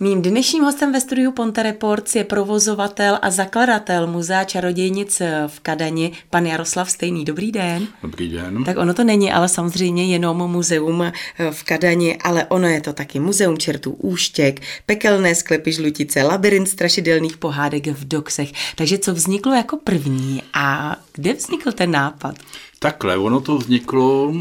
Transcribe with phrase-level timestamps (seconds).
[0.00, 6.12] Mým dnešním hostem ve studiu Ponte Reports je provozovatel a zakladatel Muzea čarodějnic v Kadani,
[6.30, 7.24] pan Jaroslav Stejný.
[7.24, 7.86] Dobrý den.
[8.02, 8.64] Dobrý den.
[8.64, 11.12] Tak ono to není ale samozřejmě jenom muzeum
[11.50, 17.36] v Kadani, ale ono je to taky muzeum čertů úštěk, pekelné sklepy žlutice, labirint strašidelných
[17.36, 18.52] pohádek v doxech.
[18.74, 22.36] Takže co vzniklo jako první a kde vznikl ten nápad?
[22.78, 24.32] Takhle, ono to vzniklo,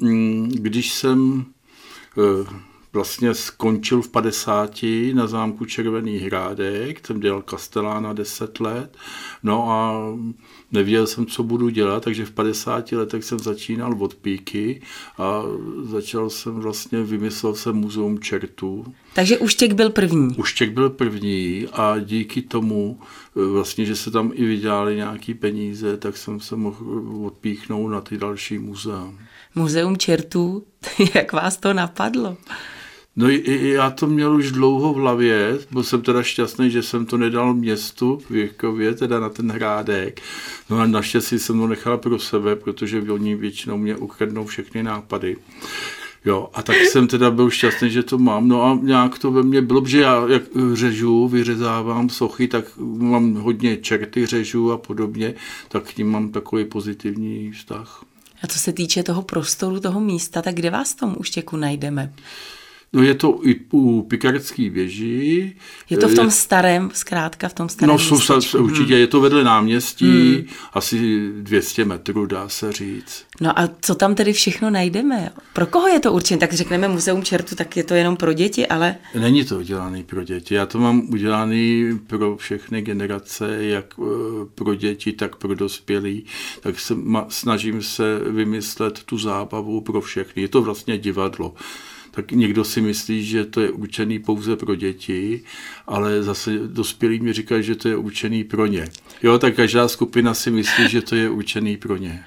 [0.00, 1.44] mm, když jsem
[2.18, 8.96] eh, vlastně skončil v 50 na zámku Červený hrádek, jsem dělal kastelána 10 let,
[9.42, 10.02] no a
[10.72, 14.82] nevěděl jsem, co budu dělat, takže v 50 letech jsem začínal od píky
[15.18, 15.42] a
[15.82, 18.94] začal jsem vlastně, vymyslel jsem muzeum čertů.
[19.14, 20.34] Takže Uštěk byl první.
[20.36, 22.98] Uštěk byl první a díky tomu,
[23.34, 28.18] vlastně, že se tam i vydělali nějaký peníze, tak jsem se mohl odpíchnout na ty
[28.18, 29.12] další muzea.
[29.54, 30.64] Muzeum čertů,
[31.14, 32.36] jak vás to napadlo?
[33.16, 37.16] No já to měl už dlouho v hlavě, byl jsem teda šťastný, že jsem to
[37.16, 40.20] nedal městu v Jirkově, teda na ten hrádek.
[40.70, 45.36] No a naštěstí jsem to nechal pro sebe, protože oni většinou mě ukradnou všechny nápady.
[46.24, 48.48] Jo, a tak jsem teda byl šťastný, že to mám.
[48.48, 53.34] No a nějak to ve mně bylo, že já jak řežu, vyřezávám sochy, tak mám
[53.34, 55.34] hodně čerty řežu a podobně,
[55.68, 58.04] tak k ním mám takový pozitivní vztah.
[58.42, 61.16] A co se týče toho prostoru, toho místa, tak kde vás v tom
[61.56, 62.12] najdeme?
[62.94, 65.56] No je to i u Pikardské věži.
[65.90, 69.00] Je to v tom je, starém, zkrátka v tom starém No jsou, určitě, hmm.
[69.00, 70.44] je to vedle náměstí, hmm.
[70.72, 73.24] asi 200 metrů dá se říct.
[73.40, 75.32] No a co tam tedy všechno najdeme?
[75.52, 76.40] Pro koho je to určené?
[76.40, 78.96] Tak řekneme muzeum čertu, tak je to jenom pro děti, ale...
[79.20, 80.54] Není to udělané pro děti.
[80.54, 84.04] Já to mám udělané pro všechny generace, jak eh,
[84.54, 86.24] pro děti, tak pro dospělí.
[86.60, 86.94] Tak se,
[87.28, 90.42] snažím se vymyslet tu zábavu pro všechny.
[90.42, 91.54] Je to vlastně divadlo
[92.14, 95.42] tak někdo si myslí, že to je určený pouze pro děti,
[95.86, 98.88] ale zase dospělí mi říkají, že to je určený pro ně.
[99.22, 102.24] Jo, tak každá skupina si myslí, že to je určený pro ně.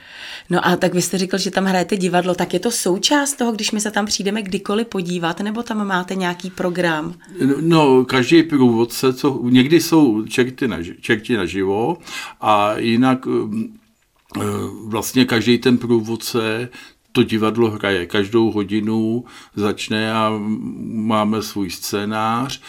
[0.50, 3.52] No a tak vy jste říkal, že tam hrajete divadlo, tak je to součást toho,
[3.52, 7.14] když my se tam přijdeme kdykoliv podívat, nebo tam máte nějaký program?
[7.46, 11.98] No, no každý průvodce, co, někdy jsou čerty, na, čerty naživo
[12.42, 14.42] a jinak eh,
[14.88, 16.70] vlastně každý ten průvodce
[17.18, 18.06] to divadlo hraje.
[18.06, 20.34] Každou hodinu začne a
[20.92, 22.62] máme svůj scénář.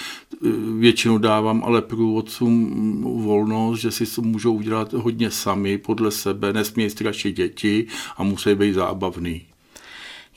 [0.78, 6.90] Většinou dávám ale průvodcům volnost, že si to můžou udělat hodně sami, podle sebe, nesmějí
[6.90, 9.42] strašit děti a musí být zábavný.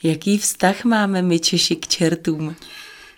[0.02, 2.54] Jaký vztah máme my Češi k čertům?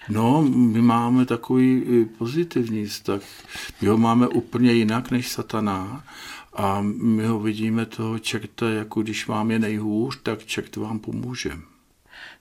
[0.08, 1.82] No, my máme takový
[2.18, 3.20] pozitivní vztah.
[3.80, 6.04] My ho máme úplně jinak než satana
[6.54, 11.52] a my ho vidíme toho čerta, jako když vám je nejhůř, tak čert vám pomůže.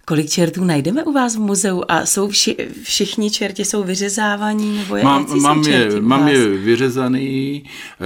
[0.06, 4.78] Kolik čertů najdeme u vás v muzeu a jsou vši, všichni čerti jsou vyřezávaní?
[4.78, 8.04] Nebo mám, mám, je, mám je vyřezaný, eh,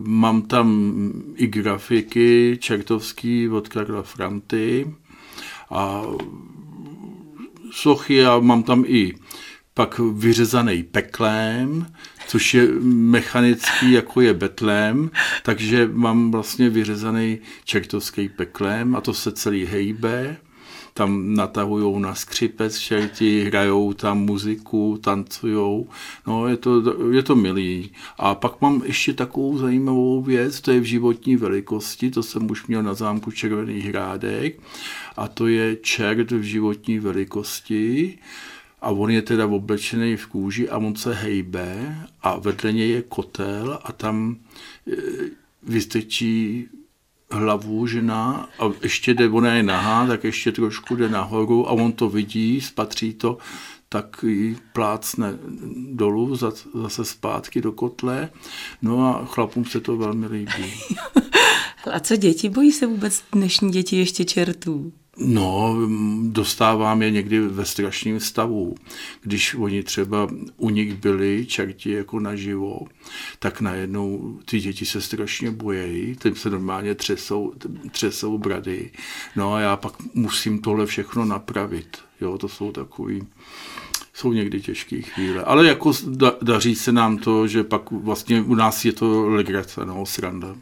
[0.00, 0.92] mám tam
[1.36, 4.94] i grafiky čertovský od Karla Franty
[5.70, 6.02] a
[7.70, 9.14] sochy a mám tam i
[9.74, 11.86] pak vyřezaný peklem,
[12.26, 15.10] což je mechanický, jako je betlém,
[15.42, 20.36] takže mám vlastně vyřezaný čertovský peklem a to se celý hejbe.
[20.96, 25.88] Tam natahují na skřipec čerti, hrajou tam muziku, tancujou,
[26.26, 26.82] no je to,
[27.12, 27.90] je to milý.
[28.18, 32.66] A pak mám ještě takovou zajímavou věc, to je v životní velikosti, to jsem už
[32.66, 34.60] měl na zámku Červený hrádek.
[35.16, 38.18] A to je čert v životní velikosti,
[38.84, 43.02] a on je teda oblečený v kůži a on se hejbe a vedle něj je
[43.02, 44.36] kotel a tam
[44.86, 44.96] e,
[45.62, 46.64] vystrčí
[47.30, 51.92] hlavu žena a ještě jde, ona je nahá, tak ještě trošku jde nahoru a on
[51.92, 53.38] to vidí, spatří to,
[53.88, 55.38] tak ji plácne
[55.92, 56.36] dolů,
[56.74, 58.30] zase zpátky do kotle.
[58.82, 60.72] No a chlapům se to velmi líbí.
[61.92, 62.48] a co děti?
[62.48, 64.92] Bojí se vůbec dnešní děti ještě čertů?
[65.18, 65.76] No,
[66.22, 68.74] dostávám je někdy ve strašném stavu.
[69.22, 72.80] Když oni třeba u nich byli čerti jako naživo,
[73.38, 77.52] tak najednou ty děti se strašně bojejí, tím se normálně třesou,
[77.90, 78.90] třesou brady.
[79.36, 81.98] No a já pak musím tohle všechno napravit.
[82.20, 83.22] Jo, to jsou takový
[84.14, 85.44] jsou někdy těžké chvíle.
[85.44, 89.86] Ale jako da, daří se nám to, že pak vlastně u nás je to legrace,
[89.86, 90.56] no, sranda.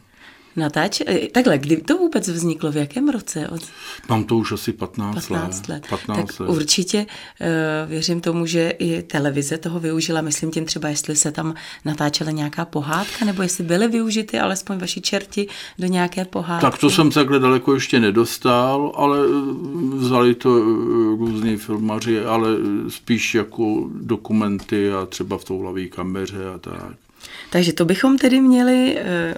[0.55, 1.01] Natáč.
[1.07, 3.47] eh, Takhle, kdy to vůbec vzniklo, v jakém roce?
[3.49, 3.61] Od
[4.09, 5.87] Mám to už asi 15, 15 let.
[5.89, 6.49] 15 tak let.
[6.49, 6.97] určitě
[7.41, 10.21] uh, věřím tomu, že i televize toho využila.
[10.21, 11.53] Myslím tím třeba, jestli se tam
[11.85, 15.47] natáčela nějaká pohádka, nebo jestli byly využity alespoň vaši čerti
[15.79, 16.61] do nějaké pohádky.
[16.61, 20.63] Tak to jsem takhle daleko ještě nedostal, ale eh, vzali to eh,
[21.17, 27.02] různí filmaři, ale eh, spíš jako dokumenty a třeba v touhlavé kameře a tak.
[27.49, 28.97] Takže to bychom tedy měli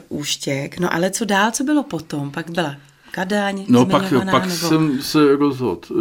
[0.09, 0.79] uh, úštěk.
[0.79, 2.31] No ale co dál, co bylo potom?
[2.31, 2.75] Pak byla
[3.15, 4.55] Kadaň No pak, pak nebo...
[4.55, 5.93] jsem se rozhodl eh,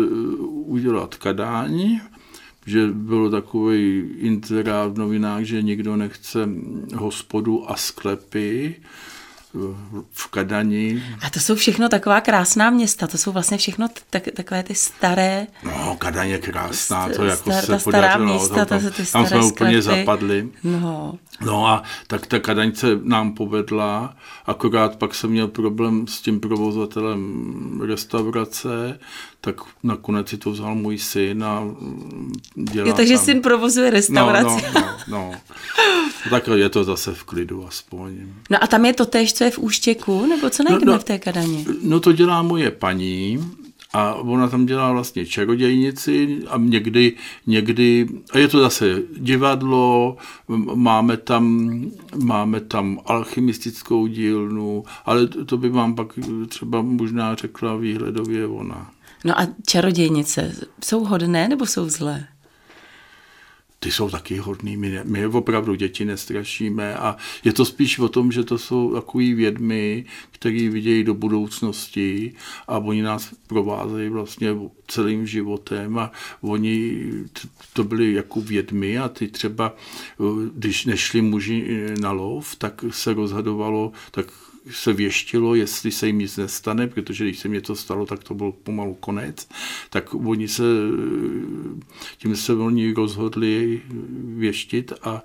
[0.46, 2.00] udělat Kadaň,
[2.66, 6.48] že bylo takový inzerát v novinách, že nikdo nechce
[6.96, 8.74] hospodu a sklepy
[10.12, 11.02] v Kadani.
[11.26, 15.46] A to jsou všechno taková krásná města, to jsou vlastně všechno tak, takové ty staré,
[15.64, 18.32] No, Kadaň je krásná, to jako star- se podařilo.
[18.34, 20.00] místa, tam, to- ty tam jsme úplně sklepy.
[20.00, 20.48] zapadli.
[20.64, 24.16] no, No a tak ta Kadaň se nám povedla,
[24.46, 28.98] akorát pak jsem měl problém s tím provozatelem restaurace,
[29.44, 33.24] tak nakonec si to vzal můj syn a mm, dělá jo, takže tam.
[33.24, 34.64] syn provozuje no, restauraci.
[34.74, 35.32] no, no, no.
[36.30, 38.12] Tak je to zase v klidu aspoň.
[38.50, 40.98] No a tam je to též, co je v Úštěku, nebo co najdeme no.
[40.98, 41.66] v té Kadani?
[41.82, 43.50] No to dělá moje paní
[43.94, 47.12] a ona tam dělá vlastně čarodějnici a někdy,
[47.46, 50.16] někdy, a je to zase divadlo,
[50.74, 51.74] máme tam,
[52.24, 56.18] máme tam alchymistickou dílnu, ale to to by vám pak
[56.48, 58.90] třeba možná řekla výhledově ona.
[59.24, 60.52] No a čarodějnice,
[60.84, 62.26] jsou hodné nebo jsou zlé?
[63.84, 68.08] ty jsou taky hodný, my, ne, my opravdu děti nestrašíme a je to spíš o
[68.08, 72.34] tom, že to jsou takový vědmy, který vidějí do budoucnosti
[72.68, 74.48] a oni nás provázejí vlastně
[74.88, 77.02] celým životem a oni
[77.72, 80.24] to byli jako vědmy a ty třeba, eh,
[80.54, 84.26] když nešli muži eh, na lov, tak se rozhodovalo, tak
[84.70, 88.34] se věštilo, jestli se jim nic nestane, protože když se mi to stalo, tak to
[88.34, 89.48] byl pomalu konec,
[89.90, 90.62] tak oni se,
[92.18, 93.82] tím se oni rozhodli
[94.24, 95.22] věštit a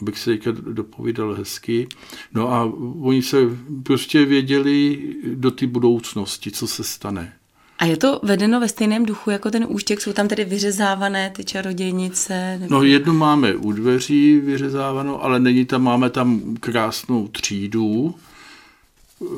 [0.00, 1.88] abych se teďka dopovídal hezky.
[2.34, 2.64] No a
[3.00, 3.36] oni se
[3.82, 5.02] prostě věděli
[5.34, 7.39] do té budoucnosti, co se stane.
[7.80, 10.00] A je to vedeno ve stejném duchu jako ten úštěk?
[10.00, 12.58] Jsou tam tedy vyřezávané ty čarodějnice?
[12.60, 12.74] Nebo...
[12.74, 18.14] No jednu máme u dveří vyřezávanou, ale není tam, máme tam krásnou třídu.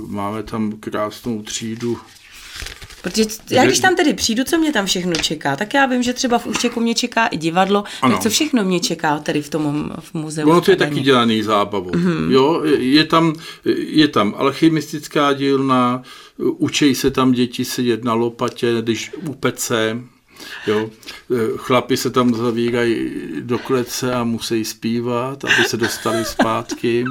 [0.06, 1.99] Máme tam krásnou třídu.
[3.02, 6.12] Protože já když tam tedy přijdu, co mě tam všechno čeká, tak já vím, že
[6.12, 8.14] třeba v Úštěku mě čeká i divadlo, Ano.
[8.14, 10.50] tak co všechno mě čeká tady v tom v muzeu?
[10.50, 11.90] Ono to je taky dělaný zábavou.
[11.90, 12.31] Mm-hmm.
[12.31, 13.34] Jo, je tam,
[13.87, 16.02] je tam alchymistická dílna,
[16.38, 19.99] učí se tam děti sedět na lopatě, když u pece,
[20.67, 20.90] jo.
[21.56, 27.05] Chlapi se tam zavírají do klece a musí zpívat, aby se dostali zpátky.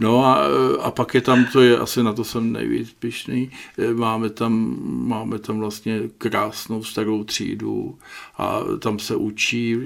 [0.00, 0.44] No a,
[0.80, 3.50] a pak je tam, to je asi na to jsem nejvíc pišný,
[3.94, 7.98] máme tam, máme tam vlastně krásnou starou třídu
[8.38, 9.76] a tam se učí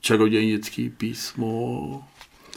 [0.00, 2.04] čarodějnický písmo,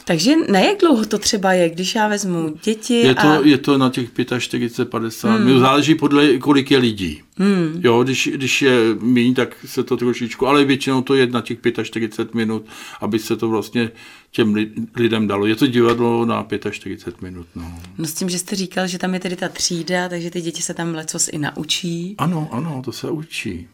[0.08, 3.40] Takže na jak dlouho to třeba je, když já vezmu děti Je to, a...
[3.44, 5.46] je to na těch 45, 50 hmm.
[5.46, 7.22] minut, záleží podle, kolik je lidí.
[7.36, 7.80] Hmm.
[7.84, 11.58] Jo, když, když je méně, tak se to trošičku, ale většinou to je na těch
[11.82, 12.66] 45 minut,
[13.00, 13.90] aby se to vlastně
[14.30, 15.46] těm li- lidem dalo.
[15.46, 17.46] Je to divadlo na 45 minut.
[17.54, 17.80] No.
[17.98, 20.62] No s tím, že jste říkal, že tam je tedy ta třída, takže ty děti
[20.62, 22.14] se tam lecos i naučí.
[22.18, 23.68] Ano, ano, to se učí.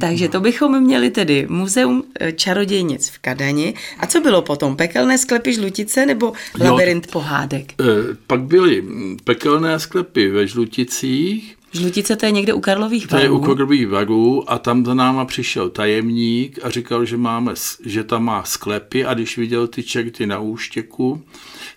[0.00, 3.74] Takže to bychom měli tedy muzeum eh, čarodějnic v Kadani.
[3.98, 4.76] A co bylo potom?
[4.76, 7.72] Pekelné sklepy žlutice nebo labirint pohádek?
[7.72, 7.84] E,
[8.26, 13.30] pak byly mm, pekelné sklepy ve Žluticích, Žlutice to je někde u Karlových To je
[13.30, 13.44] u varů.
[13.44, 18.44] Kordových varů a tam za náma přišel tajemník a říkal, že, máme, že tam má
[18.44, 21.22] sklepy a když viděl ty čerty na úštěku,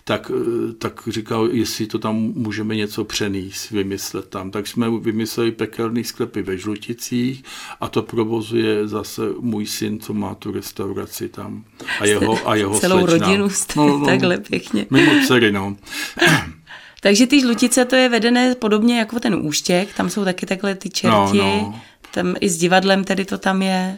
[0.04, 4.50] tak, eh, tak říkal, jestli to tam můžeme něco přenést, vymyslet tam.
[4.50, 7.44] Tak jsme vymysleli pekelný sklepy ve Žluticích
[7.80, 11.64] a to provozuje zase můj syn, co má tu restauraci tam.
[12.00, 13.26] A jeho, a jeho Celou slečna.
[13.26, 14.86] rodinu jste takhle pěkně.
[14.90, 15.76] Mimo dcery, no.
[17.02, 20.90] Takže ty žlutice to je vedené podobně jako ten úštěk, tam jsou taky takhle ty
[20.90, 21.80] čerti, No, no.
[22.10, 23.96] tam i s divadlem tedy to tam je.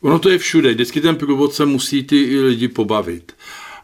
[0.00, 3.32] Ono to je všude, vždycky ten průvodce musí ty lidi pobavit.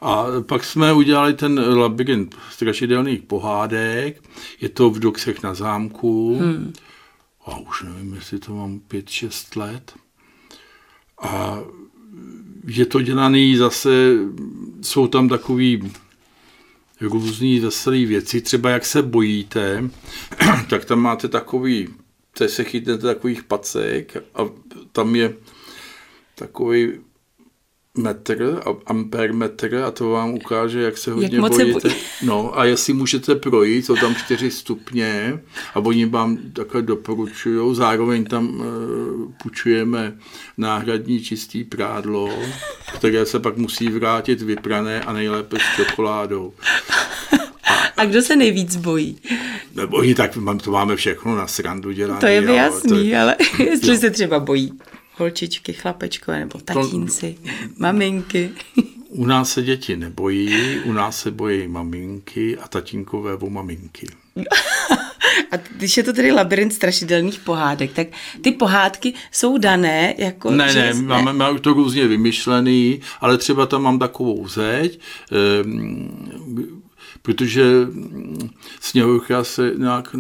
[0.00, 4.22] A pak jsme udělali ten labirint strašidelných pohádek,
[4.60, 6.72] je to v Doxech na zámku, hmm.
[7.46, 9.92] a už nevím, jestli to mám 5-6 let.
[11.22, 11.58] A
[12.66, 14.12] je to dělaný zase,
[14.82, 15.92] jsou tam takový
[17.00, 19.90] různý veselý věci, třeba jak se bojíte,
[20.70, 21.88] tak tam máte takový,
[22.46, 24.48] se chytnete takových pacek a
[24.92, 25.34] tam je
[26.34, 26.92] takový
[27.98, 31.80] metr, ampermetr a to vám ukáže, jak se hodně jak bojíte.
[31.80, 31.94] Se bojí.
[32.22, 35.40] No a jestli můžete projít, jsou tam čtyři stupně
[35.74, 37.76] a oni vám takhle doporučují.
[37.76, 38.64] Zároveň tam uh,
[39.42, 40.18] půjčujeme
[40.58, 42.30] náhradní čistý prádlo,
[42.94, 46.52] které se pak musí vrátit vyprané a nejlépe s čokoládou.
[47.96, 49.18] A kdo se nejvíc bojí?
[49.74, 52.20] Nebo oni tak, to máme všechno na srandu dělané.
[52.20, 53.18] To je mi jasný, to...
[53.18, 53.98] ale jestli jo.
[53.98, 54.72] se třeba bojí
[55.16, 57.50] holčičky, chlapečkové nebo tatínci, to...
[57.78, 58.50] maminky.
[59.08, 64.06] U nás se děti nebojí, u nás se bojí maminky a tatínkové o maminky.
[65.52, 68.06] A když je to tedy labirint strašidelných pohádek, tak
[68.40, 70.50] ty pohádky jsou dané jako...
[70.50, 70.80] Ne, že...
[70.80, 75.00] ne, máme, máme to různě vymyšlený, ale třeba tam mám takovou zeď,
[75.64, 76.82] um,
[77.22, 77.64] protože
[78.80, 80.16] Sněhovka se nějak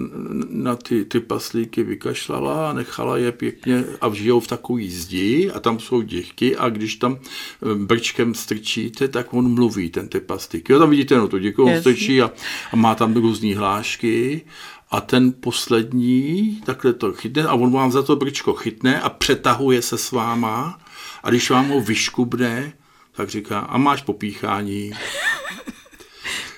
[0.48, 5.60] na ty, ty paslíky vykašlala a nechala je pěkně a žijou v takový zdi a
[5.60, 10.72] tam jsou děchky a když tam eh, brčkem strčíte, tak on mluví, ten ty paslíky.
[10.72, 12.30] Jo, tam vidíte, no to děkuji, on strčí a,
[12.72, 14.42] a má tam různé hlášky
[14.90, 19.82] a ten poslední takhle to chytne a on vám za to brčko chytne a přetahuje
[19.82, 20.80] se s váma
[21.22, 22.72] a když vám ho vyškubne,
[23.12, 24.92] tak říká, a máš popíchání.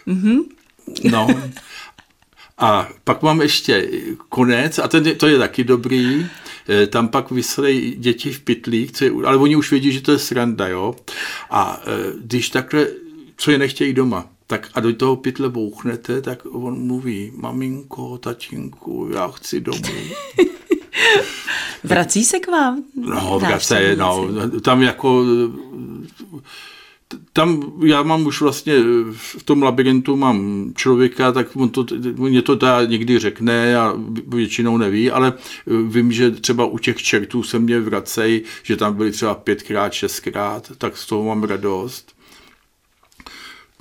[0.07, 0.45] Mm-hmm.
[1.11, 1.29] No.
[2.59, 3.89] A pak mám ještě
[4.29, 6.27] konec, a ten, to je taky dobrý,
[6.69, 10.13] eh, tam pak vyslej děti v pytlík, co je, ale oni už vědí, že to
[10.13, 10.95] je sranda, jo.
[11.51, 12.87] A eh, když takhle,
[13.37, 19.11] co je nechtějí doma, tak a do toho pytle bouchnete, tak on mluví, maminko, tatínku,
[19.15, 19.79] já chci domů.
[21.85, 22.85] Vrací se k vám?
[22.95, 24.29] No, vrací, no,
[24.61, 25.25] tam jako
[27.33, 28.75] tam já mám už vlastně
[29.13, 31.87] v tom labirintu mám člověka, tak on to,
[32.17, 33.95] mě to teda někdy řekne a
[34.27, 35.33] většinou neví, ale
[35.89, 40.73] vím, že třeba u těch čertů se mě vracej, že tam byli třeba pětkrát, šestkrát,
[40.79, 42.17] tak z toho mám radost.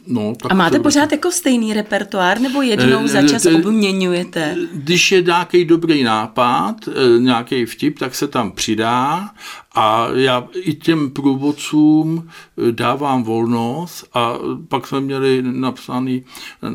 [0.07, 4.55] No, tak a máte pořád jako stejný repertoár, nebo jednou za čas obměňujete?
[4.73, 9.29] Když je nějaký dobrý nápad, eh, nějaký vtip, tak se tam přidá
[9.75, 14.33] a já i těm průvodcům eh, dávám volnost a
[14.67, 16.23] pak jsme měli napsaný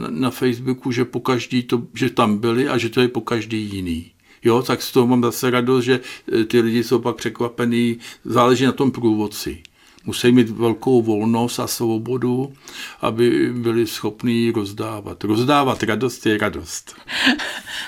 [0.08, 3.70] na Facebooku, že po každý to, že tam byli a že to je po každý
[3.72, 4.10] jiný.
[4.44, 6.00] Jo, tak z toho mám zase radost, že
[6.32, 9.62] eh, ty lidi jsou pak překvapený, záleží na tom průvodci
[10.04, 12.52] musí mít velkou volnost a svobodu,
[13.00, 15.24] aby byli schopní rozdávat.
[15.24, 16.96] Rozdávat radost je radost.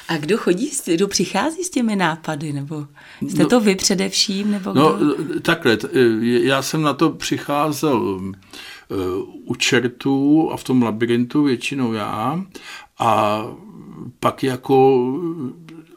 [0.09, 2.87] A kdo chodí, kdo přichází s těmi nápady, nebo
[3.29, 4.51] jste no, to vy především?
[4.51, 5.07] Nebo no, kdo?
[5.07, 5.79] No, takhle,
[6.23, 8.95] já jsem na to přicházel eh,
[9.45, 12.45] u čertů a v tom labirintu většinou já
[12.99, 13.43] a
[14.21, 15.07] pak jako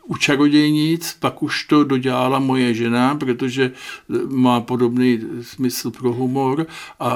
[0.05, 3.71] u čarodějnic pak už to dodělala moje žena, protože
[4.27, 6.67] má podobný smysl pro humor
[6.99, 7.15] a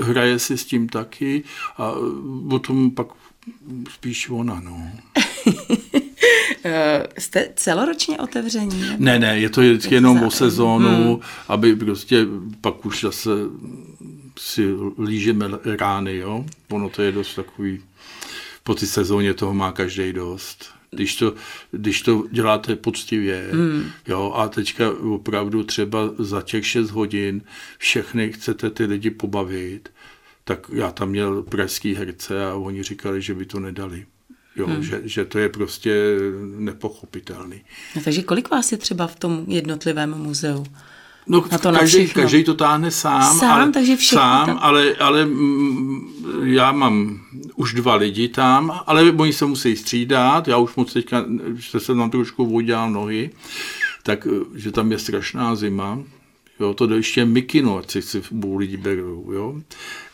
[0.00, 1.42] hraje si s tím taky
[1.76, 1.92] a
[2.50, 3.06] o tom pak
[3.90, 4.90] spíš ona, no.
[7.18, 8.84] Jste celoročně otevření?
[8.98, 11.20] Ne, ne, je to jenom o sezónu, hmm.
[11.48, 12.26] aby prostě
[12.60, 13.30] pak už zase
[14.38, 14.68] si
[15.04, 15.46] lížeme
[15.78, 16.44] rány, jo.
[16.70, 17.80] Ono to je dost takový,
[18.62, 21.34] po té sezóně toho má každý dost když to,
[21.70, 23.48] když to děláte poctivě.
[23.52, 23.90] Hmm.
[24.08, 27.42] Jo, a teďka opravdu třeba za těch 6 hodin
[27.78, 29.88] všechny chcete ty lidi pobavit,
[30.44, 34.06] tak já tam měl pražský herce a oni říkali, že by to nedali.
[34.56, 34.82] Jo, hmm.
[34.82, 36.16] že, že to je prostě
[36.58, 37.60] nepochopitelný.
[37.96, 40.64] No, takže kolik vás je třeba v tom jednotlivém muzeu?
[41.26, 44.58] No, na to každý, každý to táhne sám, sám, ale, takže sám tam...
[44.60, 47.20] ale, ale mm, já mám
[47.56, 51.98] už dva lidi tam, ale oni se musí střídat, já už moc teďka, že jsem
[51.98, 53.30] tam trošku voděl nohy,
[54.02, 55.98] tak eh, že tam je strašná zima,
[56.60, 58.22] Jo, to ještě mikino, ať si, si
[58.56, 59.60] lidi berou, jo.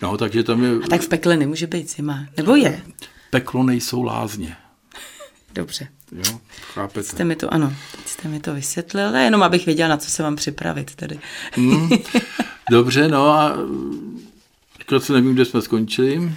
[0.03, 0.71] No, takže tam je...
[0.85, 2.83] A tak v pekle nemůže být zima, nebo je?
[3.31, 4.57] Peklo nejsou lázně.
[5.55, 5.89] Dobře.
[6.13, 6.41] Jo,
[6.75, 7.03] chápete.
[7.03, 10.23] Jste mi to, ano, teď jste mi to vysvětlil, jenom abych věděla, na co se
[10.23, 11.19] mám připravit tedy.
[11.57, 11.89] Mm,
[12.71, 13.57] dobře, no a
[14.99, 16.33] se nevím, kde jsme skončili.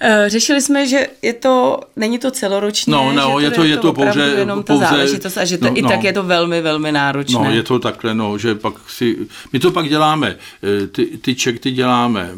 [0.00, 3.76] Eh, řešili jsme, že je to, není to celoročně, no, no, že je to, je
[3.76, 6.22] to pouze, jenom ta pouze, záležitost a že to, no, i no, tak je to
[6.22, 7.38] velmi, velmi náročné.
[7.38, 9.16] No, je to takhle, no, že pak si,
[9.52, 12.30] my to pak děláme, eh, ty, ty čekty děláme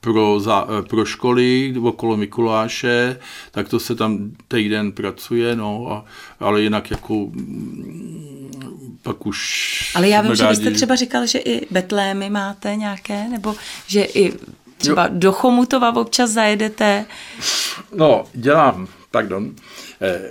[0.00, 3.18] pro, za, eh, pro školy okolo Mikuláše,
[3.50, 6.04] tak to se tam týden pracuje, no, a,
[6.40, 8.50] ale jinak jako mm,
[9.02, 9.92] pak už...
[9.94, 13.54] Ale já vím, že vy jste třeba říkal, že i betlémy máte nějaké, nebo
[13.86, 14.32] že i
[14.78, 15.10] Třeba jo.
[15.12, 17.06] do Chomutova občas zajedete?
[17.94, 19.54] No, dělám, pardon.
[20.00, 20.30] Eh,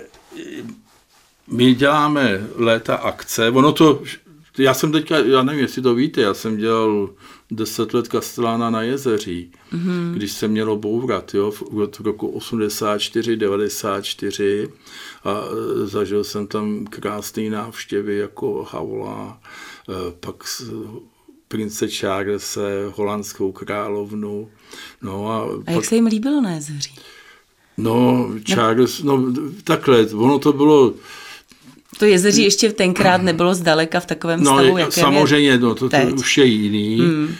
[1.46, 4.02] my děláme léta akce, ono to
[4.58, 7.10] Já jsem teďka, já nevím, jestli to víte, já jsem dělal
[7.50, 10.12] deset let Kastelána na jezeří, mm-hmm.
[10.14, 14.68] když se mělo bourat, jo, v roku 84, 94
[15.24, 19.40] a e, zažil jsem tam krásné návštěvy jako Haula,
[19.88, 20.44] e, pak
[21.48, 22.60] prince Charlese,
[22.94, 24.48] holandskou královnu.
[25.02, 26.94] No a, a pak, jak se jim líbilo na jezeří?
[27.76, 29.32] No, Charles, no
[29.64, 30.94] takhle, ono to bylo,
[31.98, 35.88] to jezeří ještě tenkrát nebylo zdaleka v takovém no, stavu, jakém samozřejmě, je no, to,
[35.88, 36.98] to už je jiný.
[36.98, 37.34] Hmm.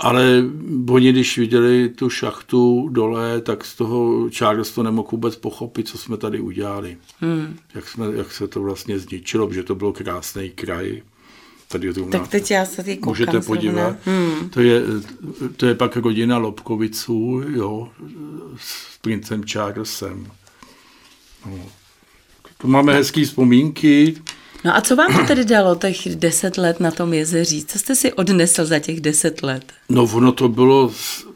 [0.00, 0.44] Ale
[0.88, 5.98] oni, když viděli tu šachtu dole, tak z toho Charles to nemohl vůbec pochopit, co
[5.98, 6.96] jsme tady udělali.
[7.20, 7.56] Hmm.
[7.74, 11.02] Jak, jsme, jak se to vlastně zničilo, že to byl krásný kraj.
[11.68, 13.96] Tady zrovna, tak teď já se koukám Můžete podívat.
[14.04, 14.50] Hmm.
[14.50, 14.82] To, je,
[15.56, 17.88] to je pak rodina Lobkoviců, jo,
[18.58, 20.26] s princem Charlesem.
[21.46, 21.58] No.
[22.58, 24.16] To máme hezký vzpomínky.
[24.64, 27.64] No a co vám to tedy dalo těch deset let na tom jezeří?
[27.64, 29.72] Co jste si odnesl za těch deset let?
[29.88, 30.92] No ono to bylo,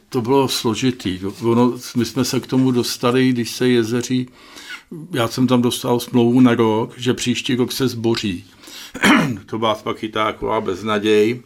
[0.09, 1.21] to bylo složitý.
[1.43, 4.29] Ono, my jsme se k tomu dostali, když se jezeří,
[5.13, 8.45] já jsem tam dostal smlouvu na rok, že příští rok se zboří.
[9.47, 11.43] to vás pak chytá taková beznaděj.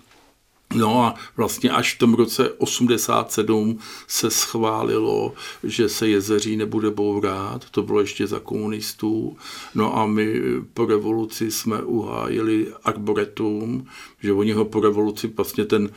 [0.74, 5.32] No a vlastně až v tom roce 87 se schválilo,
[5.62, 9.36] že se jezeří nebude bourat, to bylo ještě za komunistů.
[9.74, 10.40] No a my
[10.74, 13.86] po revoluci jsme uhájili arboretum,
[14.22, 15.90] že oni ho po revoluci vlastně ten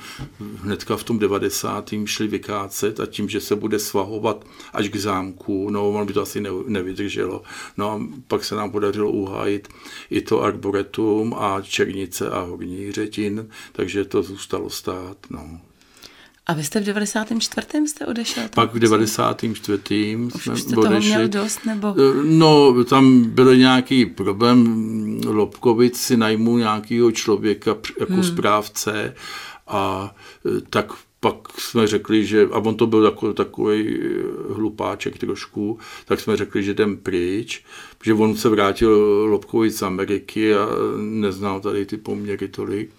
[0.55, 1.93] hnedka v tom 90.
[2.05, 6.21] šli vykácet a tím, že se bude svahovat až k zámku, no on by to
[6.21, 7.43] asi nevydrželo.
[7.77, 9.67] No a pak se nám podařilo uhájit
[10.09, 15.17] i to arboretum a Černice a Horní Řetin, takže to zůstalo stát.
[15.29, 15.59] No.
[16.49, 17.87] A vy jste v 94.
[17.87, 18.43] jste odešel?
[18.55, 20.17] Pak v 94.
[20.39, 21.09] jsme jste toho odešli.
[21.09, 21.87] měl dost, nebo?
[21.97, 25.21] Eh, no, tam byl nějaký problém.
[25.25, 28.23] Lobkovic si najmul nějakého člověka jako hmm.
[28.23, 29.15] správce
[29.67, 35.17] a eh, tak pak jsme řekli, že, a on to byl takový, takový eh, hlupáček
[35.17, 37.63] trošku, tak jsme řekli, že jdem pryč,
[38.03, 38.91] že on se vrátil
[39.29, 42.89] Lobkovic z Ameriky a neznal tady ty poměry tolik.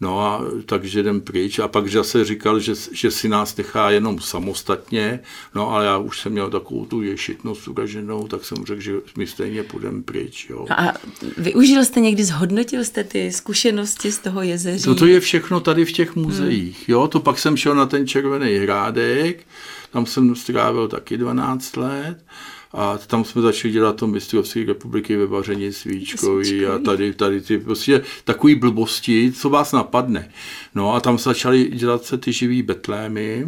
[0.00, 1.58] No a takže jdem pryč.
[1.58, 5.20] A pak zase říkal, že, že si nás nechá jenom samostatně,
[5.54, 9.26] no ale já už jsem měl takovou tu ješitnost uraženou, tak jsem řekl, že my
[9.26, 10.46] stejně půjdeme pryč.
[10.50, 10.66] Jo.
[10.76, 10.92] A
[11.38, 14.84] využil jste někdy, zhodnotil jste ty zkušenosti z toho jezeří?
[14.84, 16.76] To, to je všechno tady v těch muzeích.
[16.76, 16.84] Hmm.
[16.88, 19.46] Jo, to pak jsem šel na ten Červený hrádek,
[19.90, 22.24] tam jsem strávil taky 12 let
[22.72, 27.58] a tam jsme začali dělat to mistrovství republiky ve vaření svíčkový a tady, tady ty
[27.58, 30.30] prostě takový blbosti, co vás napadne.
[30.74, 33.46] No a tam začali dělat se ty živý betlémy,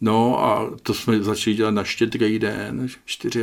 [0.00, 2.88] No a to jsme začali dělat na štědrý den,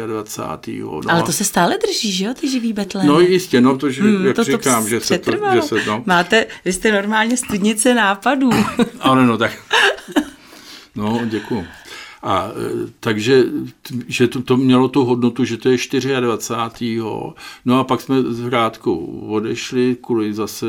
[0.07, 0.81] 24.
[0.81, 3.07] No Ale to se stále drží, že jo, ty živý betlémy?
[3.07, 5.75] No jistě, no to, že, hmm, jak to, říkám, to že se to, že se,
[5.87, 6.03] no.
[6.05, 8.49] Máte, vy jste normálně studnice nápadů.
[8.99, 9.51] Ale no tak,
[10.95, 11.65] no děkuju.
[12.25, 12.51] A e,
[12.99, 13.43] takže
[14.07, 15.77] že to, to mělo tu hodnotu, že to je
[16.21, 16.99] 24.
[17.65, 20.65] No a pak jsme z Hrádku odešli kvůli zase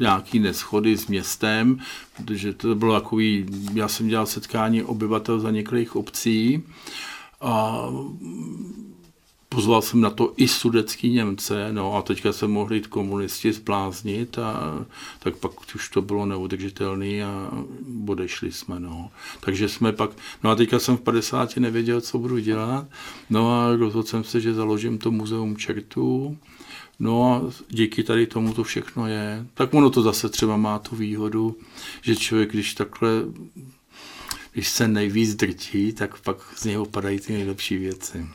[0.00, 1.78] nějaký neschody s městem,
[2.16, 6.62] protože to bylo takový, já jsem dělal setkání obyvatel za několik obcí
[7.40, 7.82] a
[9.56, 14.84] Pozval jsem na to i sudecký Němce, no a teďka se mohli komunisti zbláznit a
[15.18, 17.50] tak pak už to bylo neudržitelné a
[18.08, 19.10] odešli jsme, no.
[19.40, 20.10] Takže jsme pak,
[20.44, 22.86] no a teďka jsem v 50 nevěděl, co budu dělat,
[23.30, 26.38] no a rozhodl jsem se, že založím to muzeum čertů,
[26.98, 29.46] No a díky tady tomu to všechno je.
[29.54, 31.56] Tak ono to zase třeba má tu výhodu,
[32.02, 33.10] že člověk, když takhle,
[34.52, 38.26] když se nejvíc drtí, tak pak z něho padají ty nejlepší věci.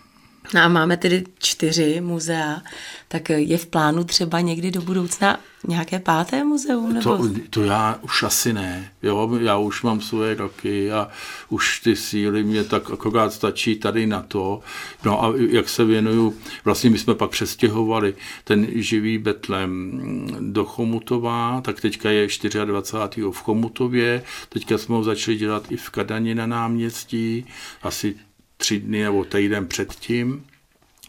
[0.54, 2.62] No a máme tedy čtyři muzea,
[3.08, 6.94] tak je v plánu třeba někdy do budoucna nějaké páté muzeum?
[6.94, 7.18] Nebo...
[7.18, 8.92] To, to já už asi ne.
[9.04, 11.08] Jo, já už mám svoje roky a
[11.50, 14.62] už ty síly mě tak akorát stačí tady na to.
[15.06, 19.92] No a jak se věnuju, vlastně my jsme pak přestěhovali ten živý Betlem
[20.40, 22.28] do Chomutova, tak teďka je
[22.66, 23.22] 24.
[23.32, 27.46] v Chomutově, teďka jsme ho začali dělat i v Kadani na náměstí,
[27.84, 28.16] asi
[28.62, 30.46] tři dny nebo týden předtím.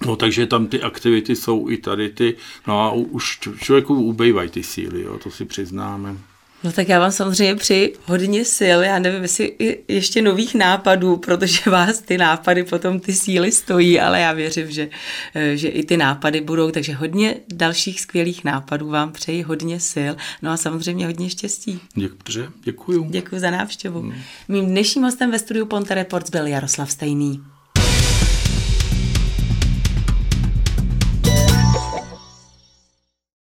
[0.06, 2.36] No, takže tam ty aktivity jsou i tady ty,
[2.66, 6.16] no a už člověku ubejvají ty síly, jo, to si přiznáme.
[6.64, 9.56] No tak já vám samozřejmě přeji hodně sil, já nevím, jestli
[9.88, 14.88] ještě nových nápadů, protože vás ty nápady potom ty síly stojí, ale já věřím, že,
[15.34, 20.12] eh, že i ty nápady budou, takže hodně dalších skvělých nápadů vám přeji, hodně sil,
[20.42, 21.80] no a samozřejmě hodně štěstí.
[21.94, 22.48] Děkuji.
[22.64, 23.06] Děkuji.
[23.10, 24.00] Děkuji za návštěvu.
[24.00, 24.14] Hmm.
[24.48, 27.51] Mým dnešním hostem ve studiu Ponte Reports byl Jaroslav Stejný.